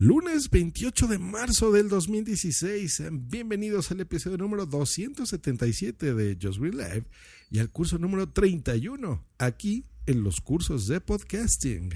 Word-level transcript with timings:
Lunes 0.00 0.48
28 0.50 1.08
de 1.08 1.18
marzo 1.18 1.72
del 1.72 1.88
2016. 1.88 3.02
Bienvenidos 3.10 3.90
al 3.90 3.98
episodio 3.98 4.38
número 4.38 4.64
277 4.64 6.14
de 6.14 6.38
Just 6.40 6.60
Green 6.60 6.76
Live 6.76 7.04
y 7.50 7.58
al 7.58 7.68
curso 7.70 7.98
número 7.98 8.28
31 8.30 9.24
aquí 9.38 9.86
en 10.06 10.22
los 10.22 10.40
cursos 10.40 10.86
de 10.86 11.00
podcasting. 11.00 11.90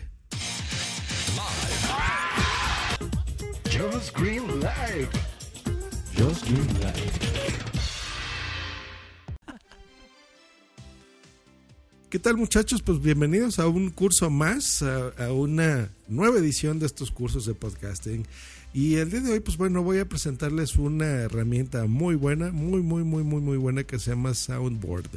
¿Qué 12.13 12.19
tal 12.19 12.37
muchachos? 12.37 12.83
Pues 12.83 13.01
bienvenidos 13.01 13.59
a 13.59 13.69
un 13.69 13.89
curso 13.89 14.29
más, 14.29 14.83
a, 14.83 15.33
una 15.33 15.89
nueva 16.09 16.41
edición 16.41 16.79
de 16.79 16.85
estos 16.85 17.11
cursos 17.11 17.47
de 17.47 17.55
podcasting. 17.55 18.27
Y 18.75 18.97
el 18.97 19.11
día 19.11 19.21
de 19.21 19.33
hoy, 19.33 19.41
pues 19.41 19.57
bueno, 19.57 19.83
voy 19.83 19.99
a 19.99 20.07
presentarles 20.07 20.77
una 20.77 21.07
herramienta 21.07 21.87
muy 21.87 22.15
buena, 22.15 22.53
muy, 22.53 22.83
muy, 22.83 23.03
muy, 23.03 23.25
muy, 23.25 23.41
muy 23.41 23.57
buena 23.57 23.85
que 23.85 23.99
se 23.99 24.11
llama 24.11 24.35
Soundboard. 24.35 25.09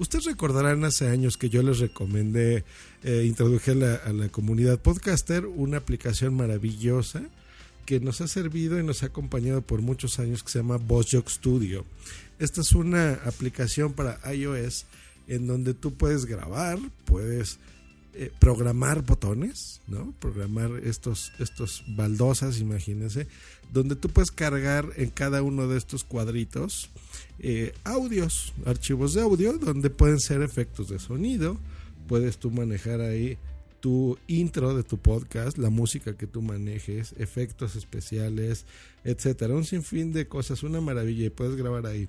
Ustedes 0.00 0.24
recordarán 0.24 0.82
hace 0.82 1.06
años 1.06 1.36
que 1.36 1.50
yo 1.50 1.62
les 1.62 1.78
recomendé, 1.78 2.64
eh, 3.04 3.22
introduje 3.28 3.70
a 3.70 4.12
la, 4.12 4.28
comunidad 4.30 4.80
podcaster 4.80 5.46
una 5.46 5.76
aplicación 5.76 6.34
maravillosa 6.34 7.22
que 7.86 8.00
nos 8.00 8.20
ha 8.22 8.26
servido 8.26 8.80
y 8.80 8.82
nos 8.82 9.04
ha 9.04 9.06
acompañado 9.06 9.62
por 9.62 9.82
muchos 9.82 10.18
años 10.18 10.42
que 10.42 10.50
se 10.50 10.58
llama 10.58 10.78
BossJock 10.78 11.28
Studio. 11.28 11.84
Esta 12.40 12.62
es 12.62 12.72
una 12.72 13.20
aplicación 13.24 13.92
para 13.92 14.18
iOS 14.34 14.86
en 15.30 15.46
donde 15.46 15.74
tú 15.74 15.94
puedes 15.94 16.26
grabar, 16.26 16.78
puedes 17.04 17.60
eh, 18.14 18.32
programar 18.40 19.02
botones, 19.02 19.80
¿no? 19.86 20.12
Programar 20.18 20.72
estos, 20.82 21.32
estos 21.38 21.84
baldosas, 21.86 22.58
imagínense, 22.58 23.28
donde 23.72 23.94
tú 23.94 24.08
puedes 24.08 24.32
cargar 24.32 24.86
en 24.96 25.10
cada 25.10 25.42
uno 25.42 25.68
de 25.68 25.78
estos 25.78 26.02
cuadritos 26.02 26.90
eh, 27.38 27.72
audios, 27.84 28.52
archivos 28.66 29.14
de 29.14 29.22
audio, 29.22 29.52
donde 29.52 29.88
pueden 29.88 30.18
ser 30.18 30.42
efectos 30.42 30.88
de 30.88 30.98
sonido, 30.98 31.56
puedes 32.08 32.38
tú 32.38 32.50
manejar 32.50 33.00
ahí 33.00 33.38
tu 33.78 34.18
intro 34.26 34.74
de 34.74 34.82
tu 34.82 34.98
podcast, 34.98 35.58
la 35.58 35.70
música 35.70 36.16
que 36.16 36.26
tú 36.26 36.42
manejes, 36.42 37.14
efectos 37.18 37.76
especiales, 37.76 38.66
etcétera, 39.04 39.54
un 39.54 39.64
sinfín 39.64 40.12
de 40.12 40.26
cosas, 40.26 40.64
una 40.64 40.80
maravilla 40.80 41.26
y 41.26 41.30
puedes 41.30 41.54
grabar 41.54 41.86
ahí. 41.86 42.08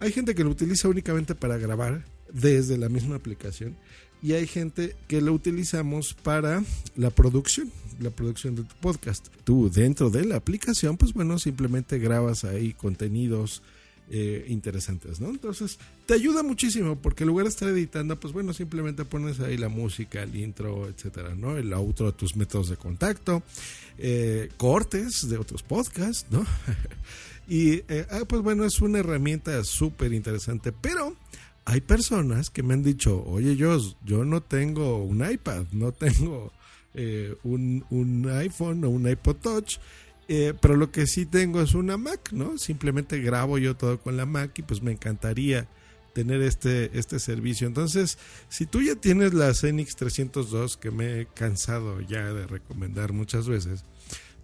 Hay 0.00 0.10
gente 0.10 0.34
que 0.34 0.42
lo 0.42 0.50
utiliza 0.50 0.88
únicamente 0.88 1.36
para 1.36 1.56
grabar 1.56 2.15
desde 2.32 2.78
la 2.78 2.88
misma 2.88 3.16
aplicación 3.16 3.76
y 4.22 4.32
hay 4.32 4.46
gente 4.46 4.96
que 5.08 5.20
lo 5.20 5.32
utilizamos 5.32 6.14
para 6.14 6.64
la 6.96 7.10
producción, 7.10 7.70
la 8.00 8.10
producción 8.10 8.56
de 8.56 8.62
tu 8.62 8.74
podcast. 8.76 9.28
Tú 9.44 9.70
dentro 9.70 10.10
de 10.10 10.24
la 10.24 10.36
aplicación, 10.36 10.96
pues 10.96 11.12
bueno, 11.12 11.38
simplemente 11.38 11.98
grabas 11.98 12.44
ahí 12.44 12.72
contenidos 12.72 13.62
eh, 14.08 14.44
interesantes, 14.48 15.20
¿no? 15.20 15.30
Entonces, 15.30 15.78
te 16.06 16.14
ayuda 16.14 16.42
muchísimo 16.42 16.96
porque 16.96 17.24
en 17.24 17.28
lugar 17.28 17.44
de 17.44 17.50
estar 17.50 17.68
editando, 17.68 18.18
pues 18.18 18.32
bueno, 18.32 18.52
simplemente 18.52 19.04
pones 19.04 19.40
ahí 19.40 19.56
la 19.56 19.68
música, 19.68 20.22
el 20.22 20.34
intro, 20.36 20.88
etcétera, 20.88 21.34
¿no? 21.34 21.56
El 21.56 21.72
outro, 21.72 22.14
tus 22.14 22.36
métodos 22.36 22.68
de 22.68 22.76
contacto, 22.76 23.42
eh, 23.98 24.48
cortes 24.56 25.28
de 25.28 25.38
otros 25.38 25.62
podcasts, 25.62 26.26
¿no? 26.30 26.46
y 27.48 27.82
eh, 27.88 28.06
ah, 28.10 28.22
pues 28.26 28.42
bueno, 28.42 28.64
es 28.64 28.80
una 28.80 29.00
herramienta 29.00 29.62
súper 29.64 30.12
interesante, 30.12 30.72
pero 30.72 31.16
hay 31.66 31.80
personas 31.80 32.48
que 32.48 32.62
me 32.62 32.74
han 32.74 32.84
dicho, 32.84 33.24
oye, 33.26 33.56
yo, 33.56 33.76
yo 34.04 34.24
no 34.24 34.40
tengo 34.40 35.02
un 35.02 35.28
iPad, 35.28 35.66
no 35.72 35.90
tengo 35.92 36.52
eh, 36.94 37.34
un, 37.42 37.84
un, 37.90 38.30
iPhone 38.30 38.84
o 38.84 38.88
un 38.88 39.08
iPod 39.08 39.36
Touch, 39.36 39.78
eh, 40.28 40.54
pero 40.60 40.76
lo 40.76 40.92
que 40.92 41.08
sí 41.08 41.26
tengo 41.26 41.60
es 41.60 41.74
una 41.74 41.96
Mac, 41.96 42.30
¿no? 42.32 42.56
Simplemente 42.56 43.20
grabo 43.20 43.58
yo 43.58 43.76
todo 43.76 44.00
con 44.00 44.16
la 44.16 44.26
Mac 44.26 44.56
y 44.56 44.62
pues 44.62 44.80
me 44.80 44.92
encantaría 44.92 45.66
tener 46.14 46.40
este, 46.40 46.96
este 46.96 47.18
servicio. 47.18 47.66
Entonces, 47.66 48.16
si 48.48 48.64
tú 48.66 48.80
ya 48.80 48.94
tienes 48.94 49.34
la 49.34 49.52
Zenix 49.52 49.96
302, 49.96 50.76
que 50.76 50.92
me 50.92 51.20
he 51.20 51.26
cansado 51.26 52.00
ya 52.00 52.32
de 52.32 52.46
recomendar 52.46 53.12
muchas 53.12 53.48
veces, 53.48 53.84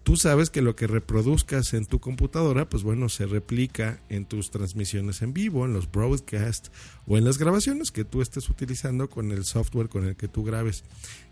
tú 0.03 0.17
sabes 0.17 0.49
que 0.49 0.61
lo 0.61 0.75
que 0.75 0.87
reproduzcas 0.87 1.73
en 1.73 1.85
tu 1.85 1.99
computadora, 1.99 2.69
pues 2.69 2.83
bueno, 2.83 3.09
se 3.09 3.25
replica 3.25 3.99
en 4.09 4.25
tus 4.25 4.51
transmisiones 4.51 5.21
en 5.21 5.33
vivo, 5.33 5.65
en 5.65 5.73
los 5.73 5.89
broadcasts 5.89 6.71
o 7.07 7.17
en 7.17 7.23
las 7.23 7.37
grabaciones 7.37 7.91
que 7.91 8.03
tú 8.03 8.21
estés 8.21 8.49
utilizando 8.49 9.09
con 9.09 9.31
el 9.31 9.45
software 9.45 9.89
con 9.89 10.05
el 10.05 10.15
que 10.15 10.27
tú 10.27 10.43
grabes. 10.43 10.83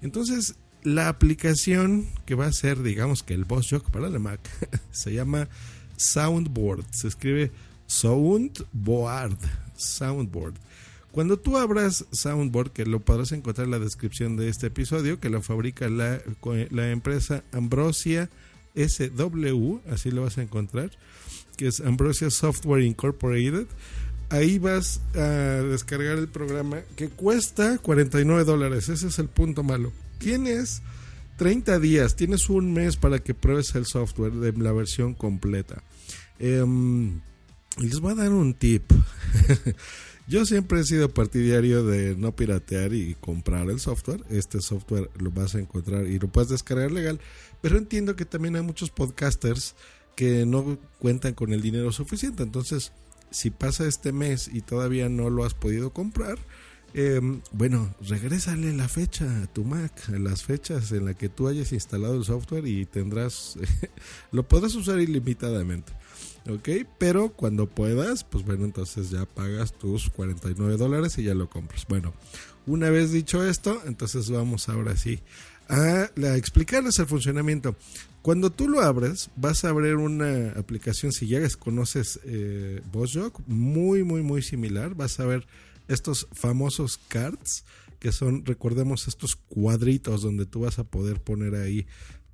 Entonces, 0.01 0.55
la 0.83 1.09
aplicación 1.09 2.07
que 2.25 2.35
va 2.35 2.47
a 2.47 2.53
ser, 2.53 2.81
digamos 2.81 3.23
que 3.23 3.33
el 3.33 3.45
BossJock 3.45 3.91
para 3.91 4.09
la 4.09 4.19
Mac, 4.19 4.39
se 4.91 5.13
llama 5.13 5.49
Soundboard. 5.97 6.85
Se 6.91 7.09
escribe 7.09 7.51
Soundboard. 7.87 9.37
Soundboard. 9.75 10.55
Cuando 11.11 11.37
tú 11.37 11.57
abras 11.57 12.05
Soundboard, 12.11 12.71
que 12.71 12.85
lo 12.85 13.01
podrás 13.01 13.33
encontrar 13.33 13.65
en 13.65 13.71
la 13.71 13.79
descripción 13.79 14.37
de 14.37 14.47
este 14.47 14.67
episodio, 14.67 15.19
que 15.19 15.29
lo 15.29 15.41
fabrica 15.41 15.89
la 15.89 16.21
empresa 16.89 17.43
Ambrosia 17.51 18.29
SW, 18.75 19.79
así 19.89 20.11
lo 20.11 20.23
vas 20.23 20.37
a 20.37 20.43
encontrar, 20.43 20.91
que 21.57 21.67
es 21.67 21.81
Ambrosia 21.81 22.29
Software 22.29 22.83
Incorporated. 22.83 23.67
Ahí 24.29 24.59
vas 24.59 25.01
a 25.13 25.19
descargar 25.19 26.17
el 26.17 26.29
programa 26.29 26.81
que 26.95 27.09
cuesta 27.09 27.77
49 27.79 28.45
dólares. 28.45 28.87
Ese 28.87 29.07
es 29.07 29.19
el 29.19 29.27
punto 29.27 29.63
malo. 29.63 29.91
Tienes 30.19 30.81
30 31.37 31.79
días, 31.79 32.15
tienes 32.15 32.49
un 32.49 32.71
mes 32.71 32.95
para 32.95 33.19
que 33.19 33.33
pruebes 33.33 33.75
el 33.75 33.85
software 33.85 34.33
de 34.33 34.53
la 34.53 34.71
versión 34.71 35.13
completa. 35.13 35.83
Eh, 36.39 36.63
les 37.77 37.99
voy 37.99 38.13
a 38.13 38.15
dar 38.15 38.31
un 38.31 38.53
tip. 38.53 38.91
Yo 40.31 40.45
siempre 40.45 40.79
he 40.79 40.83
sido 40.85 41.13
partidario 41.13 41.83
de 41.83 42.15
no 42.15 42.33
piratear 42.33 42.93
y 42.93 43.17
comprar 43.19 43.69
el 43.69 43.81
software. 43.81 44.23
Este 44.29 44.61
software 44.61 45.09
lo 45.19 45.29
vas 45.29 45.55
a 45.55 45.59
encontrar 45.59 46.07
y 46.07 46.19
lo 46.19 46.29
puedes 46.29 46.47
descargar 46.47 46.89
legal. 46.89 47.19
Pero 47.59 47.77
entiendo 47.77 48.15
que 48.15 48.23
también 48.23 48.55
hay 48.55 48.61
muchos 48.61 48.91
podcasters 48.91 49.75
que 50.15 50.45
no 50.45 50.79
cuentan 50.99 51.33
con 51.33 51.51
el 51.51 51.61
dinero 51.61 51.91
suficiente. 51.91 52.43
Entonces, 52.43 52.93
si 53.29 53.49
pasa 53.49 53.85
este 53.85 54.13
mes 54.13 54.49
y 54.53 54.61
todavía 54.61 55.09
no 55.09 55.29
lo 55.29 55.43
has 55.43 55.53
podido 55.53 55.91
comprar, 55.91 56.39
eh, 56.93 57.19
bueno, 57.51 57.93
regrésale 57.99 58.71
la 58.71 58.87
fecha 58.87 59.25
a 59.41 59.47
tu 59.47 59.65
Mac, 59.65 59.91
las 60.17 60.43
fechas 60.43 60.93
en 60.93 61.07
las 61.07 61.17
que 61.17 61.27
tú 61.27 61.49
hayas 61.49 61.73
instalado 61.73 62.15
el 62.15 62.23
software 62.23 62.65
y 62.67 62.85
tendrás, 62.85 63.59
lo 64.31 64.47
podrás 64.47 64.75
usar 64.75 65.01
ilimitadamente. 65.01 65.91
¿Ok? 66.50 66.69
Pero 66.97 67.29
cuando 67.29 67.68
puedas, 67.68 68.24
pues 68.24 68.46
bueno, 68.46 68.66
entonces 68.66 69.09
ya 69.09 69.25
pagas 69.25 69.74
tus 69.74 70.09
49 70.09 70.78
dólares 70.78 71.18
y 71.18 71.24
ya 71.24 71.34
lo 71.34 71.50
compras. 71.50 71.85
Bueno, 71.88 72.13
una 72.66 72.90
vez 72.90 73.12
dicho 73.12 73.46
esto, 73.46 73.81
entonces 73.85 74.29
vamos 74.29 74.69
ahora 74.69 74.96
sí 74.96 75.19
a, 75.68 76.09
explicarles 76.35 77.00
el 77.00 77.07
funcionamiento. 77.07 77.75
Cuando 78.22 78.52
tú 78.52 78.68
lo 78.68 78.81
abres, 78.81 79.32
vas 79.35 79.64
a 79.64 79.70
abrir 79.70 79.96
una 79.96 80.52
aplicación, 80.52 81.11
si 81.11 81.28
ya 81.28 81.40
conoces 81.58 82.20
eh, 82.23 82.82
BossJock, 82.91 83.41
muy, 83.47 84.03
muy, 84.03 84.22
muy 84.22 84.44
similar. 84.44 84.94
Vas 84.94 85.20
a 85.20 85.26
ver 85.26 85.47
estos 85.87 86.28
famosos 86.32 86.99
cards, 87.08 87.64
que 87.99 88.11
son, 88.11 88.46
recordemos, 88.46 89.08
estos 89.08 89.35
cuadritos 89.35 90.22
donde 90.22 90.46
tú 90.46 90.61
vas 90.61 90.78
a 90.78 90.84
poder 90.84 91.20
poner 91.20 91.55
ahí 91.55 91.87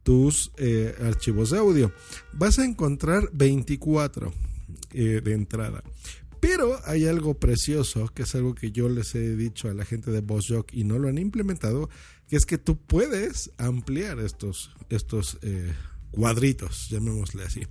tus 0.08 0.54
eh, 0.56 0.96
archivos 1.02 1.50
de 1.50 1.58
audio. 1.58 1.92
Vas 2.32 2.60
a 2.60 2.64
encontrar 2.64 3.30
24 3.34 4.34
eh, 4.94 5.20
de 5.22 5.34
entrada. 5.34 5.84
Pero 6.40 6.80
hay 6.86 7.08
algo 7.08 7.34
precioso, 7.34 8.08
que 8.16 8.24
es 8.24 8.34
algo 8.34 8.56
que 8.56 8.72
yo 8.72 8.88
les 8.88 9.16
he 9.16 9.36
dicho 9.36 9.68
a 9.68 9.74
la 9.74 9.84
gente 9.84 10.10
de 10.12 10.22
BossJock 10.22 10.74
y 10.74 10.86
no 10.86 10.98
lo 10.98 11.10
han 11.10 11.18
implementado, 11.18 11.90
que 12.30 12.38
es 12.38 12.46
que 12.46 12.58
tú 12.58 12.78
puedes 12.78 13.52
ampliar 13.58 14.20
estos, 14.20 14.72
estos 14.90 15.40
eh, 15.42 15.74
cuadritos, 16.12 16.88
llamémosle 16.90 17.44
así. 17.44 17.64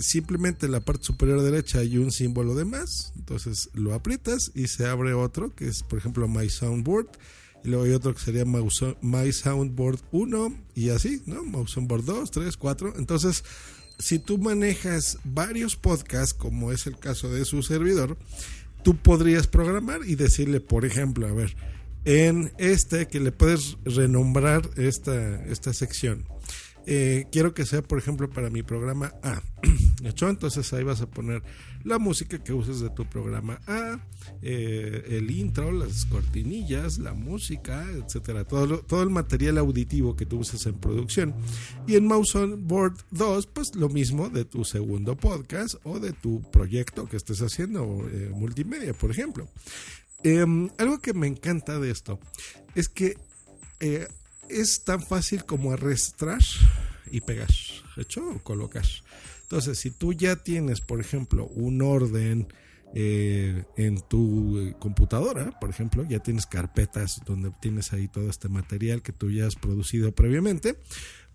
Simplemente 0.00 0.64
en 0.64 0.72
la 0.72 0.80
parte 0.80 1.04
superior 1.04 1.42
derecha 1.42 1.80
hay 1.80 1.98
un 1.98 2.10
símbolo 2.10 2.54
de 2.54 2.64
más, 2.64 3.12
entonces 3.16 3.68
lo 3.74 3.92
aprietas 3.92 4.50
y 4.54 4.68
se 4.68 4.86
abre 4.86 5.12
otro, 5.12 5.54
que 5.54 5.68
es 5.68 5.82
por 5.82 5.98
ejemplo 5.98 6.26
My 6.26 6.48
Soundboard 6.48 7.10
y 7.64 7.68
luego 7.68 7.84
hay 7.84 7.92
otro 7.92 8.14
que 8.14 8.20
sería 8.20 8.44
My 8.44 9.32
Soundboard 9.32 10.00
1 10.12 10.56
y 10.74 10.90
así, 10.90 11.22
¿no? 11.26 11.42
My 11.42 11.66
Soundboard 11.66 12.04
2, 12.04 12.30
3, 12.30 12.56
4. 12.56 12.94
Entonces, 12.98 13.44
si 13.98 14.18
tú 14.18 14.38
manejas 14.38 15.18
varios 15.24 15.76
podcasts, 15.76 16.34
como 16.34 16.72
es 16.72 16.86
el 16.86 16.98
caso 16.98 17.30
de 17.30 17.44
su 17.44 17.62
servidor, 17.62 18.16
tú 18.82 18.96
podrías 18.96 19.46
programar 19.46 20.00
y 20.06 20.14
decirle, 20.14 20.60
por 20.60 20.84
ejemplo, 20.84 21.26
a 21.26 21.32
ver, 21.32 21.56
en 22.04 22.52
este 22.58 23.08
que 23.08 23.20
le 23.20 23.32
puedes 23.32 23.76
renombrar 23.84 24.70
esta, 24.76 25.44
esta 25.46 25.72
sección. 25.72 26.26
Eh, 26.90 27.26
quiero 27.30 27.52
que 27.52 27.66
sea, 27.66 27.82
por 27.82 27.98
ejemplo, 27.98 28.30
para 28.30 28.48
mi 28.48 28.62
programa 28.62 29.12
A. 29.22 29.42
¿Hecho? 30.04 30.30
Entonces 30.30 30.72
ahí 30.72 30.84
vas 30.84 31.02
a 31.02 31.06
poner 31.06 31.42
la 31.84 31.98
música 31.98 32.42
que 32.42 32.54
uses 32.54 32.80
de 32.80 32.88
tu 32.88 33.04
programa 33.04 33.60
A, 33.66 34.00
eh, 34.40 35.04
el 35.08 35.30
intro, 35.30 35.70
las 35.70 36.06
cortinillas, 36.06 36.96
la 36.96 37.12
música, 37.12 37.84
etcétera. 37.92 38.44
Todo, 38.44 38.78
todo 38.78 39.02
el 39.02 39.10
material 39.10 39.58
auditivo 39.58 40.16
que 40.16 40.24
tú 40.24 40.38
uses 40.38 40.64
en 40.64 40.76
producción. 40.76 41.34
Y 41.86 41.96
en 41.96 42.06
Mouse 42.06 42.34
on 42.36 42.66
Board 42.66 42.96
2, 43.10 43.48
pues 43.48 43.74
lo 43.74 43.90
mismo 43.90 44.30
de 44.30 44.46
tu 44.46 44.64
segundo 44.64 45.14
podcast 45.14 45.74
o 45.84 46.00
de 46.00 46.14
tu 46.14 46.40
proyecto 46.50 47.04
que 47.04 47.18
estés 47.18 47.42
haciendo, 47.42 48.08
eh, 48.10 48.30
multimedia, 48.34 48.94
por 48.94 49.10
ejemplo. 49.10 49.46
Em, 50.22 50.70
algo 50.78 51.00
que 51.00 51.12
me 51.12 51.26
encanta 51.26 51.78
de 51.78 51.90
esto 51.90 52.18
es 52.74 52.88
que 52.88 53.14
es 54.48 54.82
tan 54.84 55.02
fácil 55.02 55.44
como 55.44 55.72
arrastrar 55.72 56.40
y 57.10 57.20
pegar, 57.20 57.48
¿hecho? 57.96 58.40
O. 58.44 58.70
Entonces, 59.42 59.78
si 59.78 59.90
tú 59.90 60.12
ya 60.12 60.36
tienes, 60.36 60.80
por 60.80 61.00
ejemplo, 61.00 61.46
un 61.46 61.80
orden 61.82 62.48
eh, 62.94 63.64
en 63.76 64.00
tu 64.00 64.58
eh, 64.58 64.74
computadora, 64.78 65.58
por 65.58 65.70
ejemplo, 65.70 66.04
ya 66.08 66.20
tienes 66.20 66.46
carpetas 66.46 67.20
donde 67.26 67.50
tienes 67.60 67.92
ahí 67.92 68.08
todo 68.08 68.28
este 68.28 68.48
material 68.48 69.02
que 69.02 69.12
tú 69.12 69.30
ya 69.30 69.46
has 69.46 69.56
producido 69.56 70.12
previamente, 70.12 70.76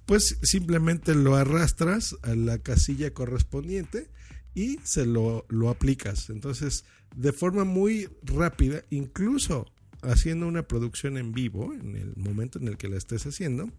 pues 0.06 0.40
simplemente 0.42 1.16
lo 1.16 1.36
arrastras 1.36 2.16
a 2.24 2.36
la 2.36 2.60
casilla 2.60 3.14
correspondiente 3.14 4.10
y 4.54 4.80
se 4.84 5.06
lo, 5.06 5.46
lo 5.50 5.70
aplicas. 5.70 6.30
Entonces, 6.30 6.86
de 7.16 7.34
forma 7.34 7.64
muy 7.64 8.10
rápida, 8.24 8.84
incluso 8.90 9.73
haciendo 10.04 10.48
una 10.48 10.64
producción 10.64 11.18
en 11.18 11.32
vivo, 11.32 11.74
en 11.74 11.96
el 11.96 12.14
momento 12.16 12.60
en 12.60 12.68
el 12.68 12.78
que 12.78 12.88
la 12.88 12.98
estés 12.98 13.26
haciendo, 13.26 13.72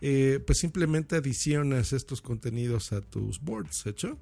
eh, 0.00 0.40
pues 0.46 0.58
simplemente 0.58 1.16
adicionas 1.16 1.92
estos 1.92 2.20
contenidos 2.20 2.92
a 2.92 3.00
tus 3.00 3.40
boards, 3.40 3.86
¿hecho? 3.86 4.18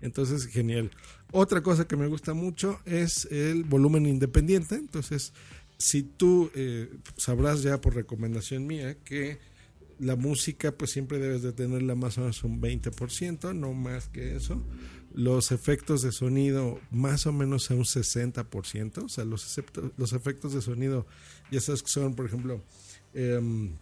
Entonces, 0.00 0.46
genial. 0.46 0.90
Otra 1.32 1.62
cosa 1.62 1.86
que 1.86 1.96
me 1.96 2.06
gusta 2.06 2.34
mucho 2.34 2.80
es 2.84 3.26
el 3.30 3.64
volumen 3.64 4.06
independiente. 4.06 4.76
Entonces, 4.76 5.32
si 5.78 6.02
tú 6.02 6.50
eh, 6.54 6.90
sabrás 7.16 7.62
ya 7.62 7.80
por 7.80 7.94
recomendación 7.94 8.66
mía 8.66 8.96
que 9.04 9.38
la 9.98 10.14
música 10.14 10.72
pues 10.72 10.92
siempre 10.92 11.18
debes 11.18 11.42
de 11.42 11.52
tenerla 11.52 11.96
más 11.96 12.18
o 12.18 12.22
menos 12.22 12.44
un 12.44 12.60
20%, 12.60 13.54
no 13.54 13.72
más 13.72 14.08
que 14.08 14.36
eso 14.36 14.62
los 15.14 15.52
efectos 15.52 16.02
de 16.02 16.12
sonido 16.12 16.80
más 16.90 17.26
o 17.26 17.32
menos 17.32 17.70
a 17.70 17.74
un 17.74 17.84
60%, 17.84 19.04
o 19.04 19.08
sea, 19.08 19.24
los, 19.24 19.60
los 19.96 20.12
efectos 20.12 20.52
de 20.52 20.62
sonido, 20.62 21.06
ya 21.50 21.60
sabes 21.60 21.82
que 21.82 21.88
son, 21.88 22.14
por 22.14 22.26
ejemplo, 22.26 22.62
em, 23.14 23.72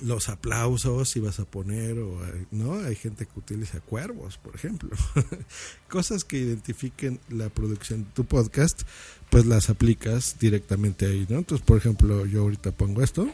los 0.00 0.28
aplausos 0.28 1.10
si 1.10 1.20
vas 1.20 1.38
a 1.38 1.44
poner, 1.44 1.98
o, 1.98 2.18
¿no? 2.50 2.74
Hay 2.80 2.96
gente 2.96 3.26
que 3.26 3.38
utiliza 3.38 3.80
cuervos, 3.80 4.38
por 4.38 4.54
ejemplo. 4.54 4.90
Cosas 5.88 6.24
que 6.24 6.38
identifiquen 6.38 7.20
la 7.28 7.50
producción 7.50 8.04
de 8.04 8.10
tu 8.10 8.24
podcast, 8.24 8.82
pues 9.30 9.44
las 9.44 9.68
aplicas 9.68 10.38
directamente 10.38 11.06
ahí, 11.06 11.26
¿no? 11.28 11.38
Entonces, 11.38 11.64
por 11.64 11.76
ejemplo, 11.76 12.24
yo 12.24 12.42
ahorita 12.42 12.72
pongo 12.72 13.02
esto, 13.02 13.28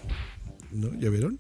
¿no? 0.73 0.99
¿Ya 0.99 1.11
vieron? 1.11 1.38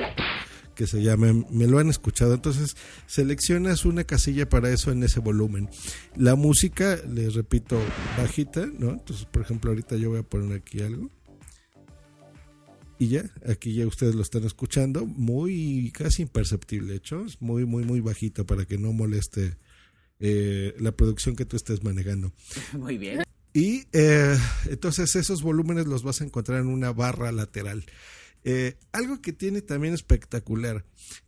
Que 0.78 0.86
se 0.86 1.02
llama 1.02 1.32
Me 1.50 1.66
lo 1.66 1.80
han 1.80 1.90
escuchado. 1.90 2.34
Entonces 2.34 2.76
seleccionas 3.08 3.84
una 3.84 4.04
casilla 4.04 4.48
para 4.48 4.70
eso 4.70 4.92
en 4.92 5.02
ese 5.02 5.18
volumen. 5.18 5.68
La 6.14 6.36
música, 6.36 7.00
les 7.10 7.34
repito, 7.34 7.80
bajita, 8.16 8.64
¿no? 8.78 8.90
Entonces, 8.90 9.26
por 9.26 9.42
ejemplo, 9.42 9.72
ahorita 9.72 9.96
yo 9.96 10.10
voy 10.10 10.20
a 10.20 10.22
poner 10.22 10.56
aquí 10.56 10.80
algo. 10.80 11.10
Y 12.96 13.08
ya, 13.08 13.28
aquí 13.44 13.74
ya 13.74 13.88
ustedes 13.88 14.14
lo 14.14 14.22
están 14.22 14.44
escuchando, 14.44 15.04
muy 15.04 15.92
casi 15.92 16.22
imperceptible, 16.22 16.94
hecho, 16.94 17.24
es 17.24 17.40
muy, 17.40 17.64
muy, 17.64 17.84
muy 17.84 18.00
bajito 18.00 18.44
para 18.44 18.64
que 18.64 18.76
no 18.76 18.92
moleste 18.92 19.56
eh, 20.18 20.74
la 20.78 20.92
producción 20.92 21.34
que 21.34 21.44
tú 21.44 21.56
estés 21.56 21.84
manejando. 21.84 22.32
Muy 22.72 22.98
bien. 22.98 23.22
Y 23.52 23.84
eh, 23.92 24.36
entonces 24.68 25.14
esos 25.14 25.42
volúmenes 25.42 25.86
los 25.86 26.02
vas 26.02 26.20
a 26.20 26.24
encontrar 26.24 26.60
en 26.60 26.66
una 26.66 26.92
barra 26.92 27.30
lateral. 27.30 27.84
Eh, 28.50 28.78
algo 28.92 29.20
que 29.20 29.34
tiene 29.34 29.60
también 29.60 29.92
espectacular, 29.92 30.82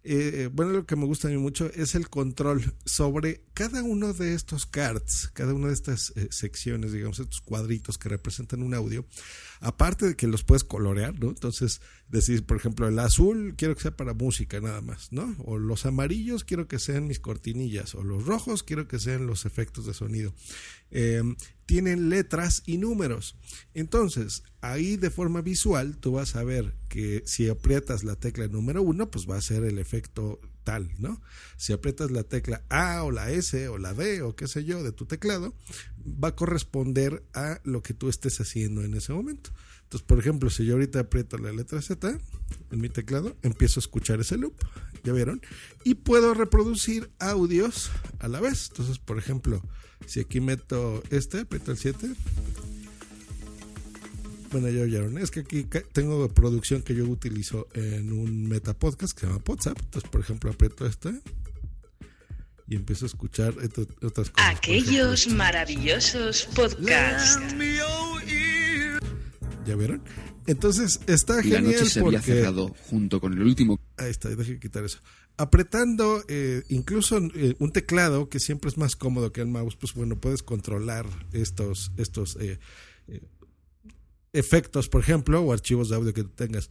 eh, 0.04 0.48
bueno, 0.54 0.72
lo 0.72 0.86
que 0.86 0.96
me 0.96 1.04
gusta 1.04 1.28
a 1.28 1.30
mí 1.30 1.36
mucho 1.36 1.70
es 1.74 1.94
el 1.94 2.08
control 2.08 2.72
sobre 2.86 3.42
cada 3.52 3.82
uno 3.82 4.14
de 4.14 4.32
estos 4.32 4.64
cards, 4.64 5.30
cada 5.34 5.52
una 5.52 5.66
de 5.66 5.74
estas 5.74 6.14
eh, 6.16 6.28
secciones, 6.30 6.92
digamos, 6.92 7.18
estos 7.18 7.42
cuadritos 7.42 7.98
que 7.98 8.08
representan 8.08 8.62
un 8.62 8.72
audio, 8.72 9.04
aparte 9.60 10.06
de 10.06 10.16
que 10.16 10.28
los 10.28 10.44
puedes 10.44 10.64
colorear, 10.64 11.18
¿no? 11.18 11.28
Entonces, 11.28 11.82
decir, 12.08 12.46
por 12.46 12.56
ejemplo, 12.56 12.88
el 12.88 12.98
azul 12.98 13.52
quiero 13.54 13.74
que 13.74 13.82
sea 13.82 13.94
para 13.94 14.14
música 14.14 14.58
nada 14.62 14.80
más, 14.80 15.12
¿no? 15.12 15.36
O 15.44 15.58
los 15.58 15.84
amarillos 15.84 16.44
quiero 16.44 16.68
que 16.68 16.78
sean 16.78 17.06
mis 17.06 17.20
cortinillas, 17.20 17.94
o 17.94 18.02
los 18.02 18.24
rojos 18.24 18.62
quiero 18.62 18.88
que 18.88 18.98
sean 18.98 19.26
los 19.26 19.44
efectos 19.44 19.84
de 19.84 19.92
sonido. 19.92 20.32
Em, 20.90 21.36
tienen 21.66 22.08
letras 22.08 22.64
y 22.66 22.78
números. 22.78 23.36
Entonces, 23.74 24.42
ahí 24.60 24.96
de 24.96 25.10
forma 25.10 25.40
visual 25.40 25.96
tú 25.98 26.12
vas 26.12 26.34
a 26.34 26.42
ver 26.42 26.74
que 26.88 27.22
si 27.26 27.48
aprietas 27.48 28.02
la 28.02 28.16
tecla 28.16 28.48
número 28.48 28.82
uno, 28.82 29.08
pues 29.08 29.30
va 29.30 29.36
a 29.36 29.40
ser 29.40 29.62
el 29.62 29.78
efecto 29.78 30.40
tal, 30.64 30.90
¿no? 30.98 31.22
Si 31.56 31.72
aprietas 31.72 32.10
la 32.10 32.24
tecla 32.24 32.64
A 32.70 33.04
o 33.04 33.12
la 33.12 33.30
S 33.30 33.68
o 33.68 33.78
la 33.78 33.94
D 33.94 34.22
o 34.22 34.34
qué 34.34 34.48
sé 34.48 34.64
yo 34.64 34.82
de 34.82 34.90
tu 34.90 35.06
teclado, 35.06 35.54
va 36.04 36.28
a 36.28 36.36
corresponder 36.36 37.22
a 37.34 37.60
lo 37.62 37.82
que 37.82 37.94
tú 37.94 38.08
estés 38.08 38.40
haciendo 38.40 38.82
en 38.82 38.94
ese 38.94 39.12
momento. 39.12 39.50
Entonces, 39.84 40.06
por 40.06 40.18
ejemplo, 40.18 40.50
si 40.50 40.64
yo 40.64 40.74
ahorita 40.74 41.00
aprieto 41.00 41.38
la 41.38 41.52
letra 41.52 41.82
Z 41.82 42.18
en 42.70 42.80
mi 42.80 42.88
teclado, 42.88 43.36
empiezo 43.42 43.78
a 43.78 43.82
escuchar 43.82 44.20
ese 44.20 44.36
loop, 44.36 44.54
¿ya 45.04 45.12
vieron? 45.12 45.40
Y 45.84 45.94
puedo 45.94 46.34
reproducir 46.34 47.10
audios 47.18 47.90
a 48.18 48.28
la 48.28 48.40
vez. 48.40 48.68
Entonces, 48.70 48.98
por 48.98 49.18
ejemplo, 49.18 49.62
si 50.06 50.20
aquí 50.20 50.40
meto 50.40 51.02
este, 51.10 51.40
aprieto 51.40 51.72
el 51.72 51.78
7, 51.78 52.08
bueno, 54.50 54.68
ya 54.68 54.82
oyeron. 54.82 55.18
Es 55.18 55.30
que 55.30 55.40
aquí 55.40 55.66
tengo 55.92 56.28
producción 56.28 56.82
que 56.82 56.94
yo 56.94 57.04
utilizo 57.04 57.68
en 57.74 58.12
un 58.12 58.48
meta 58.48 58.74
podcast 58.74 59.12
que 59.12 59.20
se 59.20 59.26
llama 59.26 59.42
WhatsApp. 59.46 59.78
Entonces, 59.78 60.10
por 60.10 60.20
ejemplo, 60.20 60.50
aprieto 60.50 60.86
este 60.86 61.20
y 62.66 62.76
empiezo 62.76 63.04
a 63.04 63.08
escuchar 63.08 63.54
otras 64.02 64.30
cosas. 64.30 64.56
Aquellos 64.56 65.28
maravillosos 65.28 66.48
podcasts. 66.54 67.40
¿Ya 69.66 69.76
vieron? 69.76 70.02
Entonces 70.46 71.00
está 71.06 71.42
genial. 71.42 71.64
La 71.64 71.70
noche 71.70 71.86
se 71.86 72.00
porque... 72.00 72.16
había 72.16 72.34
cerrado 72.34 72.74
junto 72.88 73.20
con 73.20 73.32
el 73.32 73.42
último. 73.42 73.80
Ahí 73.96 74.10
está, 74.10 74.30
déjame 74.30 74.58
quitar 74.58 74.84
eso. 74.84 74.98
Apretando 75.40 76.22
eh, 76.28 76.64
incluso 76.68 77.16
eh, 77.16 77.56
un 77.60 77.72
teclado 77.72 78.28
que 78.28 78.38
siempre 78.38 78.68
es 78.68 78.76
más 78.76 78.94
cómodo 78.94 79.32
que 79.32 79.40
el 79.40 79.46
mouse, 79.46 79.74
pues 79.74 79.94
bueno, 79.94 80.20
puedes 80.20 80.42
controlar 80.42 81.06
estos, 81.32 81.92
estos 81.96 82.36
eh, 82.38 82.58
efectos, 84.34 84.90
por 84.90 85.00
ejemplo, 85.00 85.40
o 85.40 85.54
archivos 85.54 85.88
de 85.88 85.96
audio 85.96 86.12
que 86.12 86.24
tengas. 86.24 86.68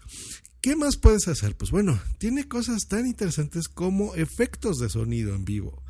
¿Qué 0.62 0.76
más 0.76 0.98
puedes 0.98 1.28
hacer? 1.28 1.58
Pues 1.58 1.72
bueno, 1.72 2.00
tiene 2.20 2.48
cosas 2.48 2.88
tan 2.88 3.08
interesantes 3.08 3.70
como 3.70 4.14
efectos 4.14 4.78
de 4.78 4.90
sonido 4.90 5.34
en 5.34 5.46
vivo. 5.46 5.82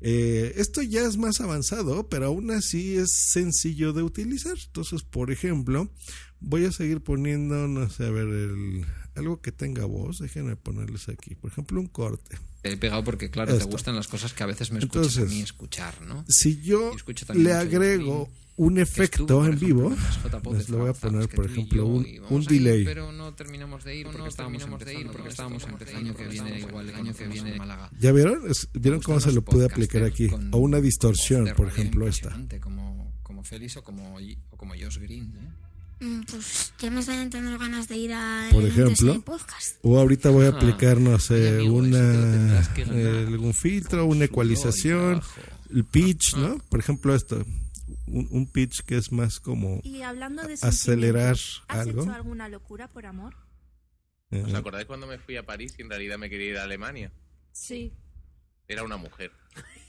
Esto 0.00 0.82
ya 0.82 1.06
es 1.06 1.16
más 1.16 1.40
avanzado, 1.40 2.10
pero 2.10 2.26
aún 2.26 2.50
así 2.50 2.96
es 2.96 3.08
sencillo 3.32 3.94
de 3.94 4.02
utilizar. 4.02 4.56
Entonces, 4.66 5.02
por 5.02 5.30
ejemplo, 5.30 5.90
voy 6.40 6.66
a 6.66 6.72
seguir 6.72 7.00
poniendo, 7.00 7.66
no 7.68 7.88
sé, 7.88 8.04
a 8.04 8.10
ver, 8.10 8.28
el, 8.28 8.84
algo 9.18 9.40
que 9.40 9.52
tenga 9.52 9.84
voz. 9.84 10.18
Déjenme 10.18 10.56
ponerles 10.56 11.08
aquí. 11.08 11.34
Por 11.34 11.50
ejemplo, 11.50 11.80
un 11.80 11.88
corte. 11.88 12.36
He 12.62 12.76
pegado 12.76 13.04
porque, 13.04 13.30
claro, 13.30 13.52
Esto. 13.52 13.66
te 13.66 13.70
gustan 13.70 13.94
las 13.96 14.08
cosas 14.08 14.32
que 14.32 14.42
a 14.42 14.46
veces 14.46 14.70
me 14.72 14.78
escuchas 14.80 14.96
Entonces, 15.16 15.24
a 15.30 15.34
mí 15.34 15.40
escuchar, 15.42 16.00
¿no? 16.02 16.24
Si 16.28 16.60
yo 16.60 16.90
Y 16.92 16.96
escucho 16.96 17.24
también 17.26 17.46
le 17.46 17.52
agrego 17.54 18.28
un 18.56 18.78
efecto 18.78 19.24
por 19.26 19.46
en 19.46 19.54
ejemplo, 19.54 19.90
vivo, 19.90 19.96
les 20.52 20.68
lo 20.68 20.78
voy 20.78 20.90
a 20.90 20.92
poner, 20.92 21.28
por 21.28 21.46
tú 21.46 21.52
ejemplo, 21.52 21.76
yo 21.76 21.86
un, 21.86 22.04
un 22.28 22.42
ir, 22.42 22.48
delay. 22.48 22.84
Pero 22.84 23.12
no 23.12 23.32
terminamos 23.34 23.84
de 23.84 23.94
ir, 23.96 24.06
porque 24.06 24.18
no 24.18 24.28
terminamos 24.28 24.84
de 24.84 24.94
ir, 24.94 25.06
porque 25.06 25.28
estábamos 25.28 25.62
empezando, 25.62 26.00
el 26.00 26.06
año 26.08 26.16
que 26.16 26.26
viene, 26.26 26.58
igual 26.58 26.88
el 26.88 26.94
año 26.96 27.14
que 27.14 27.26
viene 27.28 27.52
en 27.52 27.58
Málaga. 27.58 27.88
¿Ya 28.00 28.10
vieron? 28.10 28.50
Es- 28.50 28.68
¿Vieron 28.72 29.00
cómo 29.00 29.20
se 29.20 29.30
lo 29.30 29.42
pude 29.42 29.64
aplicar 29.66 30.02
aquí? 30.02 30.26
con 30.28 30.52
O 30.52 30.58
una 30.58 30.80
distorsión, 30.80 31.48
por 31.56 31.68
ejemplo, 31.68 32.08
esta. 32.08 32.36
Como, 32.60 33.12
como 33.22 33.44
Félix 33.44 33.76
o 33.76 33.84
como, 33.84 34.16
o 34.50 34.56
como 34.56 34.74
Josh 34.74 34.98
Green, 34.98 35.32
¿eh? 35.36 35.48
Mm, 36.00 36.22
Pues 36.30 36.72
ya 36.78 36.90
me 36.90 37.00
están 37.00 37.18
entrando 37.20 37.58
ganas 37.58 37.88
de 37.88 37.96
ir 37.96 38.12
a 38.12 38.48
Por 38.52 38.64
ejemplo, 38.64 39.20
podcast. 39.22 39.78
o 39.82 39.98
ahorita 39.98 40.30
voy 40.30 40.46
a 40.46 40.50
Ah, 40.50 40.52
aplicar, 40.56 40.98
no 40.98 41.18
sé, 41.18 41.34
oye, 41.34 41.58
amigo, 41.58 41.74
una 41.76 41.98
ganar. 41.98 42.70
eh, 42.76 43.24
algún 43.26 43.52
filtro, 43.54 44.06
una 44.06 44.26
ecualización, 44.26 45.20
el 45.74 45.84
pitch, 45.84 46.34
Ah. 46.34 46.38
¿no? 46.38 46.58
Por 46.70 46.78
ejemplo, 46.80 47.14
esto, 47.14 47.44
un, 48.06 48.28
un 48.30 48.46
pitch 48.46 48.82
que 48.82 48.96
es 48.96 49.10
más 49.10 49.40
como 49.40 49.80
Y 49.82 50.02
hablando 50.02 50.42
de 50.46 50.54
acelerar 50.54 51.32
¿has 51.34 51.62
algo. 51.68 52.02
hecho 52.02 52.12
alguna 52.12 52.48
locura 52.48 52.88
por 52.88 53.04
amor? 53.06 53.34
¿Os 54.30 54.54
acordáis 54.54 54.86
cuando 54.86 55.06
me 55.06 55.18
fui 55.18 55.36
a 55.36 55.46
París 55.46 55.74
y 55.78 55.82
en 55.82 55.88
realidad 55.90 56.18
me 56.18 56.28
quería 56.30 56.50
ir 56.50 56.58
a 56.58 56.64
Alemania? 56.64 57.10
Sí. 57.52 57.92
Era 58.68 58.82
una 58.84 58.96
mujer. 58.98 59.32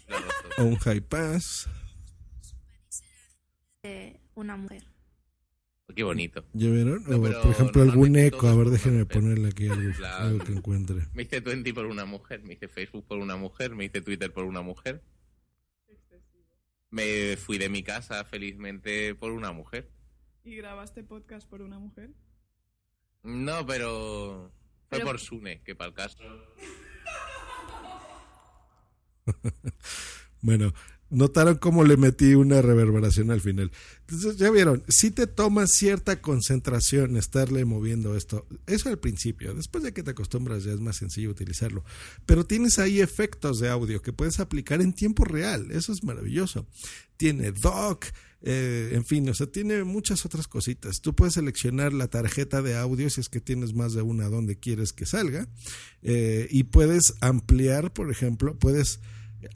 O 0.57 0.63
un 0.63 0.77
high 0.77 1.01
pass. 1.01 1.67
Eh, 3.83 4.19
una 4.35 4.57
mujer. 4.57 4.83
Qué 5.95 6.03
bonito. 6.03 6.45
¿Ya 6.53 6.69
vieron? 6.69 7.03
No, 7.07 7.17
o, 7.17 7.21
por 7.21 7.51
ejemplo, 7.51 7.81
algún 7.81 8.15
eco. 8.15 8.47
A 8.47 8.55
ver, 8.55 8.69
déjenme 8.69 9.05
ponerle 9.05 9.49
aquí 9.49 9.67
algo, 10.03 10.43
que 10.45 10.51
encuentre. 10.53 11.07
Me 11.13 11.23
hice 11.23 11.41
Twenty 11.41 11.73
por 11.73 11.85
una 11.87 12.05
mujer, 12.05 12.43
me 12.43 12.53
hice 12.53 12.67
Facebook 12.67 13.05
por 13.07 13.17
una 13.17 13.35
mujer, 13.35 13.75
me 13.75 13.85
hice 13.85 14.01
Twitter 14.01 14.31
por 14.31 14.45
una 14.45 14.61
mujer. 14.61 15.03
Me 16.91 17.37
fui 17.37 17.57
de 17.57 17.69
mi 17.69 17.83
casa 17.83 18.23
felizmente 18.25 19.13
por 19.15 19.31
una 19.31 19.51
mujer. 19.51 19.91
¿Y 20.43 20.55
grabaste 20.55 21.03
podcast 21.03 21.47
por 21.47 21.61
una 21.61 21.77
mujer? 21.79 22.11
No, 23.23 23.65
pero 23.65 24.51
fue 24.89 24.97
Pero- 24.99 25.05
por 25.05 25.19
Sune, 25.19 25.61
que 25.63 25.75
para 25.75 25.89
el 25.89 25.93
caso. 25.95 26.17
Bueno, 30.41 30.73
notaron 31.09 31.57
cómo 31.57 31.83
le 31.83 31.97
metí 31.97 32.35
una 32.35 32.61
reverberación 32.61 33.31
al 33.31 33.41
final. 33.41 33.71
Entonces, 34.07 34.37
ya 34.37 34.49
vieron, 34.51 34.83
si 34.87 35.11
te 35.11 35.27
toma 35.27 35.67
cierta 35.67 36.21
concentración 36.21 37.17
estarle 37.17 37.65
moviendo 37.65 38.15
esto. 38.15 38.47
Eso 38.67 38.89
al 38.89 38.99
principio. 38.99 39.53
Después 39.53 39.83
de 39.83 39.93
que 39.93 40.03
te 40.03 40.11
acostumbras 40.11 40.63
ya 40.63 40.73
es 40.73 40.79
más 40.79 40.97
sencillo 40.97 41.29
utilizarlo. 41.29 41.83
Pero 42.25 42.45
tienes 42.45 42.79
ahí 42.79 43.01
efectos 43.01 43.59
de 43.59 43.69
audio 43.69 44.01
que 44.01 44.13
puedes 44.13 44.39
aplicar 44.39 44.81
en 44.81 44.93
tiempo 44.93 45.25
real. 45.25 45.71
Eso 45.71 45.91
es 45.91 46.03
maravilloso. 46.03 46.67
Tiene 47.17 47.51
doc. 47.51 48.05
eh, 48.41 48.91
en 48.93 49.03
fin, 49.03 49.27
o 49.29 49.33
sea, 49.33 49.47
tiene 49.47 49.83
muchas 49.83 50.25
otras 50.25 50.47
cositas. 50.47 51.01
Tú 51.01 51.13
puedes 51.13 51.33
seleccionar 51.33 51.91
la 51.91 52.07
tarjeta 52.07 52.61
de 52.61 52.77
audio 52.77 53.09
si 53.09 53.19
es 53.19 53.27
que 53.29 53.41
tienes 53.41 53.73
más 53.73 53.93
de 53.93 54.01
una 54.01 54.29
donde 54.29 54.57
quieres 54.57 54.93
que 54.93 55.05
salga. 55.05 55.47
eh, 56.01 56.47
y 56.49 56.63
puedes 56.63 57.15
ampliar, 57.21 57.91
por 57.93 58.09
ejemplo, 58.11 58.57
puedes 58.57 59.01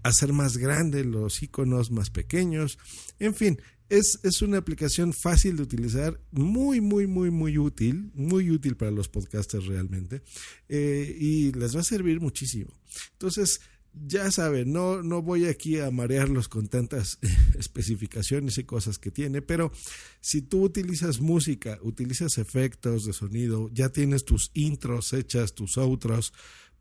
hacer 0.03 0.33
más 0.33 0.57
grandes 0.57 1.05
los 1.05 1.41
iconos 1.41 1.91
más 1.91 2.09
pequeños. 2.09 2.77
En 3.19 3.33
fin, 3.35 3.59
es, 3.89 4.19
es 4.23 4.41
una 4.41 4.57
aplicación 4.57 5.13
fácil 5.13 5.57
de 5.57 5.63
utilizar, 5.63 6.19
muy, 6.31 6.81
muy, 6.81 7.07
muy, 7.07 7.31
muy 7.31 7.57
útil, 7.57 8.11
muy 8.15 8.49
útil 8.49 8.75
para 8.75 8.91
los 8.91 9.07
podcasters 9.07 9.65
realmente, 9.65 10.23
eh, 10.69 11.15
y 11.19 11.51
les 11.51 11.75
va 11.75 11.81
a 11.81 11.83
servir 11.83 12.19
muchísimo. 12.19 12.79
Entonces, 13.13 13.59
ya 13.93 14.31
saben, 14.31 14.73
no, 14.73 15.03
no 15.03 15.21
voy 15.21 15.45
aquí 15.45 15.79
a 15.79 15.91
marearlos 15.91 16.47
con 16.47 16.67
tantas 16.67 17.19
especificaciones 17.59 18.57
y 18.57 18.63
cosas 18.63 18.97
que 18.97 19.11
tiene, 19.11 19.41
pero 19.41 19.71
si 20.19 20.41
tú 20.41 20.63
utilizas 20.63 21.19
música, 21.21 21.77
utilizas 21.83 22.37
efectos 22.37 23.05
de 23.05 23.13
sonido, 23.13 23.69
ya 23.71 23.89
tienes 23.89 24.25
tus 24.25 24.49
intros 24.53 25.13
hechas, 25.13 25.53
tus 25.53 25.77
outros, 25.77 26.33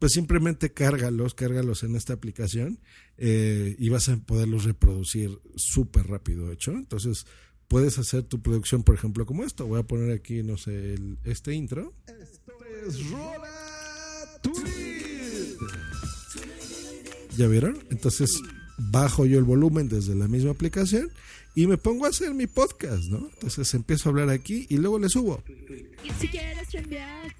pues 0.03 0.15
simplemente 0.15 0.73
cárgalos, 0.73 1.33
cárgalos 1.33 1.85
en 1.85 1.95
esta 1.95 2.13
aplicación 2.13 2.81
eh, 3.19 3.77
y 3.79 3.89
vas 3.89 4.09
a 4.09 4.17
poderlos 4.17 4.65
reproducir 4.65 5.39
súper 5.55 6.09
rápido, 6.09 6.51
hecho. 6.51 6.73
Entonces, 6.73 7.25
puedes 7.69 8.01
hacer 8.01 8.25
tu 8.25 8.43
producción, 8.43 8.83
por 8.83 8.97
ejemplo, 8.97 9.25
como 9.27 9.45
esto. 9.45 9.65
Voy 9.69 9.79
a 9.79 9.85
poner 9.85 10.11
aquí, 10.11 10.43
no 10.43 10.57
sé, 10.57 10.95
el- 10.95 11.19
este 11.23 11.55
intro. 11.55 11.95
Esto 12.09 12.53
es 12.85 13.11
Rola 13.11 14.41
Tweet. 14.43 15.57
¿Ya 17.37 17.47
vieron? 17.47 17.79
Entonces, 17.93 18.43
bajo 18.79 19.25
yo 19.25 19.39
el 19.39 19.45
volumen 19.45 19.89
desde 19.89 20.17
la 20.17 20.27
misma 20.27 20.51
aplicación 20.51 21.13
y 21.55 21.69
me 21.69 21.77
pongo 21.79 22.07
a 22.07 22.09
hacer 22.09 22.35
mi 22.35 22.49
podcast, 22.49 23.05
¿no? 23.05 23.31
Entonces 23.35 23.73
empiezo 23.75 24.09
a 24.09 24.11
hablar 24.11 24.31
aquí 24.31 24.67
y 24.69 24.79
luego 24.79 24.99
le 24.99 25.09
subo. 25.09 25.45
Y 26.03 26.11
si 26.19 26.27
quieres 26.27 26.75
enviar 26.75 27.33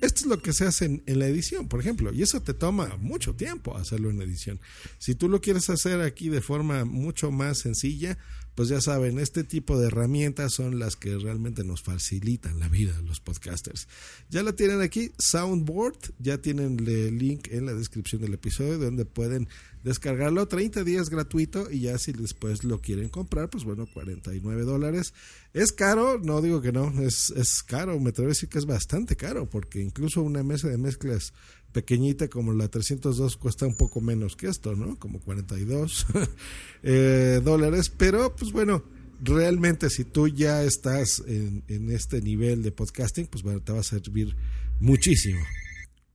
Esto 0.00 0.20
es 0.20 0.26
lo 0.26 0.40
que 0.40 0.52
se 0.52 0.64
hace 0.64 0.84
en, 0.84 1.02
en 1.06 1.18
la 1.18 1.26
edición, 1.26 1.68
por 1.68 1.80
ejemplo, 1.80 2.12
y 2.12 2.22
eso 2.22 2.40
te 2.40 2.54
toma 2.54 2.96
mucho 2.98 3.34
tiempo 3.34 3.76
hacerlo 3.76 4.10
en 4.10 4.22
edición. 4.22 4.60
Si 4.98 5.16
tú 5.16 5.28
lo 5.28 5.40
quieres 5.40 5.68
hacer 5.70 6.00
aquí 6.02 6.28
de 6.28 6.40
forma 6.40 6.84
mucho 6.84 7.32
más 7.32 7.58
sencilla, 7.58 8.16
pues 8.58 8.70
ya 8.70 8.80
saben, 8.80 9.20
este 9.20 9.44
tipo 9.44 9.78
de 9.78 9.86
herramientas 9.86 10.52
son 10.52 10.80
las 10.80 10.96
que 10.96 11.16
realmente 11.16 11.62
nos 11.62 11.80
facilitan 11.80 12.58
la 12.58 12.68
vida 12.68 12.92
los 13.06 13.20
podcasters. 13.20 13.86
Ya 14.30 14.42
la 14.42 14.52
tienen 14.52 14.80
aquí, 14.80 15.12
Soundboard, 15.16 15.94
ya 16.18 16.38
tienen 16.38 16.76
el 16.84 17.18
link 17.18 17.46
en 17.52 17.66
la 17.66 17.72
descripción 17.72 18.20
del 18.20 18.34
episodio 18.34 18.78
donde 18.78 19.04
pueden 19.04 19.46
descargarlo 19.84 20.48
30 20.48 20.82
días 20.82 21.08
gratuito 21.08 21.70
y 21.70 21.82
ya 21.82 21.98
si 21.98 22.10
después 22.10 22.64
lo 22.64 22.80
quieren 22.80 23.10
comprar, 23.10 23.48
pues 23.48 23.62
bueno, 23.62 23.86
49 23.86 24.64
dólares. 24.64 25.14
Es 25.54 25.70
caro, 25.70 26.18
no 26.18 26.42
digo 26.42 26.60
que 26.60 26.72
no, 26.72 26.92
es, 27.00 27.30
es 27.36 27.62
caro, 27.62 28.00
me 28.00 28.10
atrevo 28.10 28.26
a 28.26 28.30
decir 28.30 28.48
que 28.48 28.58
es 28.58 28.66
bastante 28.66 29.14
caro, 29.14 29.48
porque 29.48 29.80
incluso 29.80 30.20
una 30.20 30.42
mesa 30.42 30.66
de 30.66 30.78
mezclas 30.78 31.32
pequeñita 31.72 32.28
como 32.28 32.52
la 32.52 32.68
302 32.68 33.36
cuesta 33.36 33.66
un 33.66 33.76
poco 33.76 34.00
menos 34.00 34.36
que 34.36 34.48
esto, 34.48 34.74
¿no? 34.74 34.98
Como 34.98 35.20
42 35.20 36.06
eh, 36.82 37.40
dólares, 37.44 37.90
pero 37.96 38.34
pues 38.34 38.52
bueno, 38.52 38.82
realmente 39.20 39.90
si 39.90 40.04
tú 40.04 40.28
ya 40.28 40.62
estás 40.62 41.22
en, 41.26 41.90
este 41.90 42.20
nivel 42.20 42.62
de 42.62 42.72
podcasting, 42.72 43.26
pues 43.26 43.42
bueno, 43.42 43.60
te 43.60 43.72
va 43.72 43.80
a 43.80 43.84
servir 43.84 44.36
muchísimo. 44.80 45.40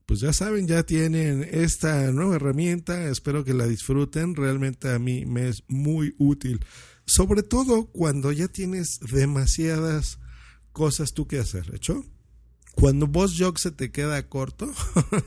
Pues 0.06 0.20
ya 0.20 0.34
saben, 0.34 0.68
ya 0.68 0.84
tienen 0.84 1.48
esta 1.50 2.12
nueva 2.12 2.36
herramienta, 2.36 3.10
espero 3.10 3.46
que 3.46 3.54
la 3.54 3.68
disfruten, 3.68 4.36
realmente 4.36 4.90
a 4.90 5.00
mí 5.00 5.26
me 5.26 5.48
es 5.48 5.64
muy 5.68 6.14
útil, 6.18 6.60
sobre 7.06 7.42
todo 7.42 7.86
cuando 7.86 8.32
ya 8.32 8.48
tienes 8.48 9.00
demasiadas 9.00 10.20
cosas 10.74 11.14
tú 11.14 11.28
que 11.28 11.40
hacer, 11.40 11.74
¿hecho? 11.74 12.04
Cuando 12.76 13.08
Boss 13.08 13.36
Jog 13.38 13.60
se 13.60 13.72
te 13.72 13.92
queda 13.92 14.28
corto, 14.28 14.72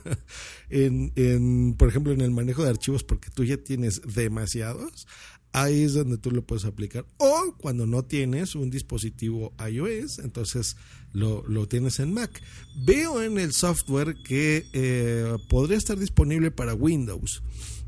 en, 0.71 1.75
por 1.79 1.89
ejemplo, 1.89 2.13
en 2.13 2.21
el 2.21 2.31
manejo 2.31 2.65
de 2.65 2.71
archivos, 2.71 3.05
porque 3.05 3.31
tú 3.31 3.45
ya 3.45 3.57
tienes 3.57 4.03
demasiados, 4.15 5.07
ahí 5.53 5.83
es 5.83 5.95
donde 5.95 6.19
tú 6.19 6.33
lo 6.33 6.45
puedes 6.45 6.65
aplicar. 6.65 7.07
O 7.19 7.55
cuando 7.59 7.87
no 7.87 8.05
tienes 8.05 8.55
un 8.57 8.71
dispositivo 8.71 9.55
iOS, 9.71 10.19
entonces 10.19 10.77
lo, 11.13 11.45
lo 11.49 11.69
tienes 11.69 12.01
en 12.01 12.13
Mac. 12.13 12.43
Veo 12.85 13.23
en 13.23 13.39
el 13.39 13.53
software 13.53 14.17
que 14.23 14.67
eh, 14.73 15.37
podría 15.49 15.79
estar 15.79 15.99
disponible 15.99 16.51
para 16.51 16.75
Windows. 16.75 17.43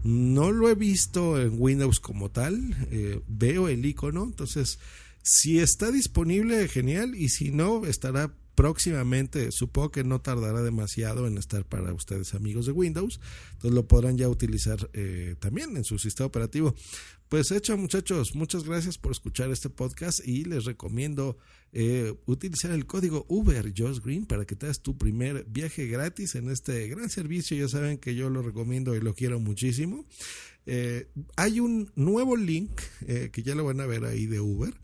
No 0.05 0.53
lo 0.53 0.71
he 0.71 0.77
visto 0.77 1.41
en 1.41 1.57
Windows 1.61 1.99
como 1.99 2.31
tal, 2.31 2.75
eh, 2.91 3.21
veo 3.27 3.69
el 3.69 3.85
icono, 3.85 4.23
entonces 4.23 4.79
si 5.23 5.59
está 5.59 5.91
disponible, 5.91 6.69
genial, 6.69 7.15
y 7.15 7.29
si 7.29 7.51
no, 7.51 7.85
estará 7.85 8.33
próximamente, 8.59 9.53
supongo 9.53 9.93
que 9.93 10.03
no 10.03 10.21
tardará 10.21 10.65
demasiado 10.65 11.29
en 11.29 11.39
estar 11.39 11.65
para 11.65 11.95
ustedes 11.95 12.35
amigos 12.35 12.67
de 12.67 12.73
Windows, 12.73 13.21
entonces 13.53 13.71
lo 13.71 13.87
podrán 13.87 14.19
ya 14.19 14.29
utilizar 14.29 14.91
eh, 14.95 15.37
también 15.39 15.77
en 15.77 15.85
su 15.85 15.97
sistema 15.97 16.27
operativo. 16.27 16.75
Pues 17.29 17.53
hecho 17.53 17.77
muchachos, 17.77 18.35
muchas 18.35 18.65
gracias 18.65 18.99
por 18.99 19.13
escuchar 19.13 19.53
este 19.53 19.71
podcast 19.71 20.27
y 20.27 20.45
les 20.45 20.65
recomiendo 20.65 21.39
eh, 21.73 22.13
utilizar 22.27 22.73
el 22.73 22.85
código 22.85 23.27
Uber 23.29 23.73
Josh 23.77 24.01
Green 24.01 24.27
para 24.27 24.45
que 24.45 24.57
te 24.57 24.67
hagas 24.67 24.81
tu 24.81 24.99
primer 24.99 25.45
viaje 25.45 25.87
gratis 25.87 26.35
en 26.35 26.51
este 26.51 26.89
gran 26.89 27.11
servicio, 27.11 27.57
ya 27.57 27.69
saben 27.69 27.99
que 27.99 28.17
yo 28.17 28.29
lo 28.29 28.43
recomiendo 28.43 28.97
y 28.97 29.01
lo 29.01 29.15
quiero 29.15 29.39
muchísimo. 29.39 30.05
Eh, 30.67 31.07
hay 31.37 31.61
un 31.61 31.93
nuevo 31.95 32.37
link 32.37 32.73
que 33.07 33.43
ya 33.45 33.55
lo 33.55 33.65
van 33.65 33.81
a 33.81 33.87
ver 33.87 34.05
ahí 34.05 34.27
de 34.27 34.41
Uber, 34.41 34.75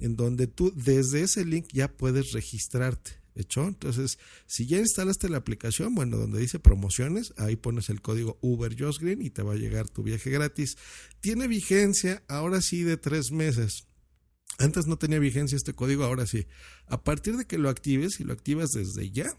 en 0.00 0.16
donde 0.16 0.48
tú 0.48 0.72
desde 0.74 1.22
ese 1.22 1.44
link 1.44 1.68
ya 1.72 1.86
puedes 1.86 2.32
registrarte. 2.32 3.19
¿Hecho? 3.34 3.66
Entonces, 3.66 4.18
si 4.46 4.66
ya 4.66 4.78
instalaste 4.78 5.28
la 5.28 5.38
aplicación, 5.38 5.94
bueno, 5.94 6.16
donde 6.16 6.40
dice 6.40 6.58
promociones, 6.58 7.32
ahí 7.36 7.56
pones 7.56 7.88
el 7.88 8.02
código 8.02 8.38
Uber 8.42 8.74
Green 8.74 9.22
y 9.22 9.30
te 9.30 9.42
va 9.42 9.52
a 9.52 9.56
llegar 9.56 9.88
tu 9.88 10.02
viaje 10.02 10.30
gratis. 10.30 10.76
Tiene 11.20 11.46
vigencia 11.46 12.22
ahora 12.28 12.60
sí 12.60 12.82
de 12.82 12.96
tres 12.96 13.30
meses. 13.30 13.86
Antes 14.58 14.86
no 14.86 14.98
tenía 14.98 15.18
vigencia 15.18 15.56
este 15.56 15.74
código, 15.74 16.04
ahora 16.04 16.26
sí. 16.26 16.46
A 16.86 17.02
partir 17.02 17.36
de 17.36 17.46
que 17.46 17.56
lo 17.56 17.70
actives, 17.70 18.20
y 18.20 18.24
lo 18.24 18.32
activas 18.32 18.70
desde 18.70 19.10
ya, 19.10 19.34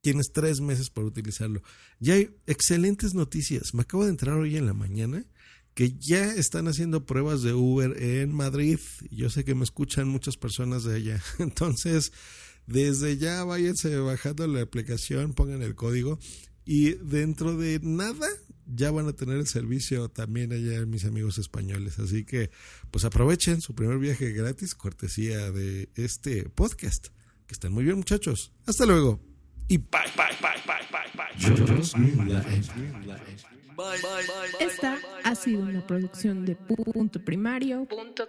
tienes 0.00 0.30
tres 0.32 0.60
meses 0.60 0.90
para 0.90 1.06
utilizarlo. 1.06 1.62
Ya 1.98 2.14
hay 2.14 2.30
excelentes 2.46 3.14
noticias. 3.14 3.74
Me 3.74 3.82
acabo 3.82 4.04
de 4.04 4.10
entrar 4.10 4.36
hoy 4.36 4.56
en 4.56 4.66
la 4.66 4.74
mañana 4.74 5.24
que 5.74 5.96
ya 5.98 6.34
están 6.34 6.66
haciendo 6.66 7.06
pruebas 7.06 7.42
de 7.42 7.54
Uber 7.54 8.02
en 8.02 8.32
Madrid. 8.32 8.80
Yo 9.10 9.30
sé 9.30 9.44
que 9.44 9.54
me 9.54 9.64
escuchan 9.64 10.08
muchas 10.08 10.36
personas 10.36 10.84
de 10.84 10.96
allá. 10.96 11.22
Entonces, 11.38 12.12
desde 12.68 13.16
ya 13.16 13.44
váyanse 13.44 13.96
bajando 13.98 14.46
la 14.46 14.60
aplicación, 14.60 15.32
pongan 15.32 15.62
el 15.62 15.74
código 15.74 16.18
y 16.66 16.90
dentro 16.96 17.56
de 17.56 17.80
nada 17.82 18.28
ya 18.66 18.90
van 18.90 19.08
a 19.08 19.14
tener 19.14 19.38
el 19.38 19.46
servicio 19.46 20.10
también 20.10 20.52
allá 20.52 20.84
mis 20.84 21.06
amigos 21.06 21.38
españoles. 21.38 21.98
Así 21.98 22.26
que 22.26 22.50
pues 22.90 23.06
aprovechen 23.06 23.62
su 23.62 23.74
primer 23.74 23.98
viaje 23.98 24.32
gratis, 24.32 24.74
cortesía 24.74 25.50
de 25.50 25.88
este 25.94 26.50
podcast. 26.50 27.08
Que 27.46 27.54
estén 27.54 27.72
muy 27.72 27.84
bien 27.84 27.96
muchachos. 27.96 28.52
Hasta 28.66 28.84
luego. 28.84 29.18
Y 29.68 29.78
bye, 29.78 29.88
bye, 30.14 30.36
bye, 30.42 30.60
bye, 30.66 30.86
bye, 30.92 31.08
bye. 31.14 31.28
Esta 34.60 34.98
ha 35.24 35.34
sido 35.34 35.60
una 35.60 35.86
producción 35.86 36.44
de 36.44 36.54
punto 36.54 37.24
primario. 37.24 37.86
Punto 37.86 38.28